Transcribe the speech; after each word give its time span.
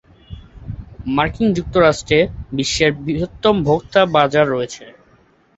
মার্কিন 1.07 1.47
যুক্তরাষ্ট্রে 1.57 2.19
বিশ্বের 2.51 2.91
বৃহত্তম 2.99 3.55
ভোক্তা 3.67 4.01
বাজার 4.15 4.45
রয়েছে। 4.49 4.83